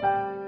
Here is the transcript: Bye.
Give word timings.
Bye. 0.00 0.39